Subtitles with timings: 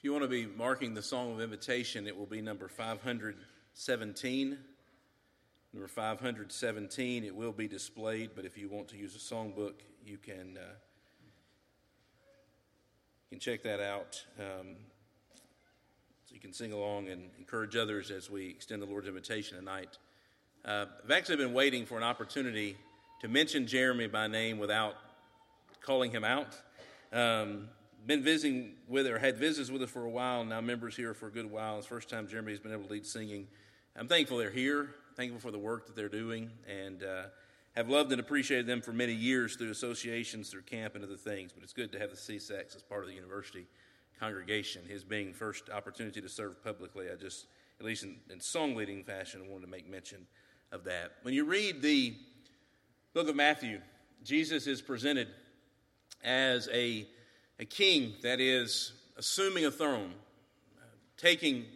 [0.00, 4.58] If you want to be marking the Song of Invitation, it will be number 517.
[5.74, 10.16] Number 517, it will be displayed, but if you want to use a songbook, you
[10.16, 10.72] can, uh,
[13.28, 14.24] you can check that out.
[14.38, 14.76] Um,
[16.24, 19.98] so you can sing along and encourage others as we extend the Lord's invitation tonight.
[20.64, 22.78] Uh, I've actually been waiting for an opportunity
[23.20, 24.94] to mention Jeremy by name without
[25.82, 26.56] calling him out.
[27.12, 27.68] Um,
[28.06, 31.28] been visiting with her, had visits with us for a while, now members here for
[31.28, 31.78] a good while.
[31.78, 33.46] It's the first time Jeremy's been able to lead singing.
[33.96, 37.22] I'm thankful they're here, thankful for the work that they're doing, and uh,
[37.76, 41.52] have loved and appreciated them for many years through associations, through camp, and other things.
[41.52, 43.66] But it's good to have the CSACs as part of the university
[44.18, 44.82] congregation.
[44.88, 47.46] His being first opportunity to serve publicly, I just,
[47.78, 50.26] at least in, in song leading fashion, wanted to make mention
[50.72, 51.12] of that.
[51.22, 52.14] When you read the
[53.14, 53.80] book of Matthew,
[54.24, 55.28] Jesus is presented
[56.22, 57.06] as a
[57.60, 60.12] a king that is assuming a throne,
[61.18, 61.66] taking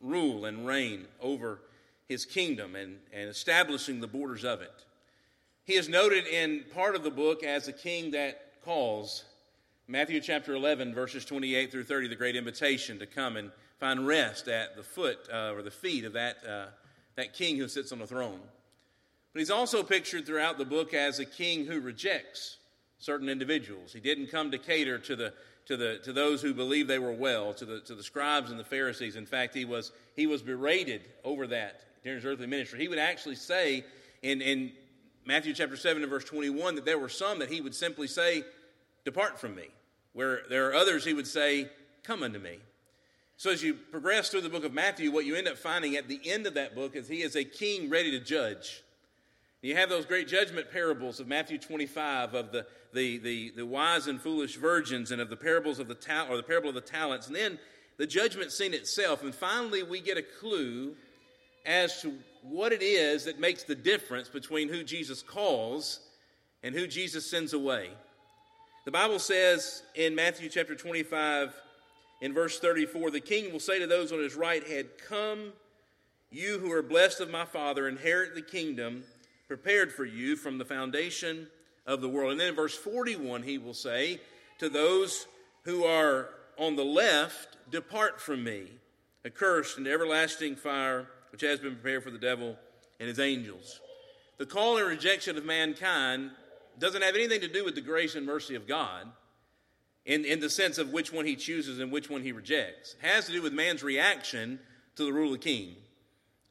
[0.00, 1.60] rule and reign over
[2.08, 4.72] his kingdom and, and establishing the borders of it.
[5.64, 9.24] He is noted in part of the book as a king that calls
[9.88, 14.46] Matthew chapter 11, verses 28 through 30, the great invitation to come and find rest
[14.46, 16.66] at the foot uh, or the feet of that, uh,
[17.16, 18.38] that king who sits on the throne.
[19.32, 22.58] But he's also pictured throughout the book as a king who rejects
[23.02, 23.92] certain individuals.
[23.92, 25.34] He didn't come to cater to the
[25.66, 28.58] to the to those who believed they were well, to the to the scribes and
[28.58, 29.16] the Pharisees.
[29.16, 32.80] In fact, he was he was berated over that during his earthly ministry.
[32.80, 33.84] He would actually say
[34.22, 34.72] in in
[35.24, 38.44] Matthew chapter 7 and verse 21 that there were some that he would simply say,
[39.04, 39.68] Depart from me.
[40.14, 41.70] Where there are others he would say,
[42.02, 42.58] Come unto me.
[43.36, 46.08] So as you progress through the book of Matthew, what you end up finding at
[46.08, 48.82] the end of that book is he is a king ready to judge.
[49.62, 54.08] You have those great judgment parables of Matthew 25 of the, the, the, the wise
[54.08, 56.80] and foolish virgins and of the parables of the ta- or the parable of the
[56.80, 57.60] talents, and then
[57.96, 59.22] the judgment scene itself.
[59.22, 60.96] And finally, we get a clue
[61.64, 62.12] as to
[62.42, 66.00] what it is that makes the difference between who Jesus calls
[66.64, 67.90] and who Jesus sends away.
[68.84, 71.54] The Bible says in Matthew chapter 25,
[72.20, 75.52] in verse 34, the king will say to those on his right hand, Come,
[76.32, 79.04] you who are blessed of my Father, inherit the kingdom
[79.56, 81.46] prepared for you from the foundation
[81.84, 82.30] of the world.
[82.30, 84.18] And then in verse 41, he will say,
[84.60, 85.26] To those
[85.64, 88.70] who are on the left, depart from me,
[89.26, 92.56] accursed into everlasting fire, which has been prepared for the devil
[92.98, 93.78] and his angels.
[94.38, 96.30] The call and rejection of mankind
[96.78, 99.06] doesn't have anything to do with the grace and mercy of God
[100.06, 102.94] in, in the sense of which one he chooses and which one he rejects.
[102.94, 104.60] It has to do with man's reaction
[104.96, 105.76] to the rule of king.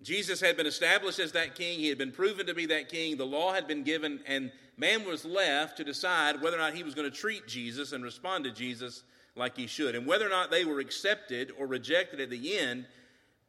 [0.04, 1.80] Jesus had been established as that king.
[1.80, 3.18] He had been proven to be that king.
[3.18, 6.84] The law had been given, and man was left to decide whether or not he
[6.84, 9.04] was going to treat Jesus and respond to Jesus
[9.36, 9.96] like he should.
[9.96, 12.86] And whether or not they were accepted or rejected at the end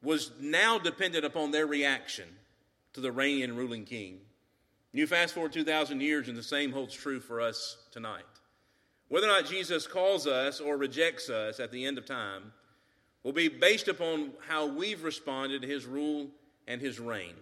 [0.03, 2.27] was now dependent upon their reaction
[2.93, 4.19] to the reigning and ruling king.
[4.91, 8.23] You fast forward 2,000 years, and the same holds true for us tonight.
[9.07, 12.53] Whether or not Jesus calls us or rejects us at the end of time
[13.23, 16.27] will be based upon how we've responded to his rule
[16.67, 17.33] and his reign.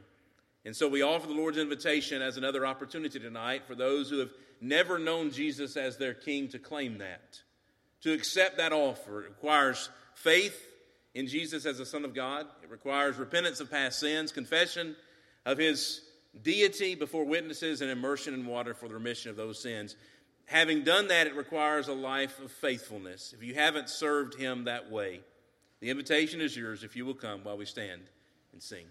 [0.64, 4.30] And so we offer the Lord's invitation as another opportunity tonight for those who have
[4.59, 7.42] never known Jesus as their king to claim that.
[8.02, 10.68] To accept that offer it requires faith
[11.14, 12.46] in Jesus as the Son of God.
[12.62, 14.96] It requires repentance of past sins, confession
[15.46, 16.02] of his
[16.44, 19.96] deity before witnesses, and immersion in water for the remission of those sins.
[20.46, 23.34] Having done that, it requires a life of faithfulness.
[23.34, 25.22] If you haven't served him that way,
[25.81, 28.02] the invitation is yours if you will come while we stand
[28.53, 28.86] and sing.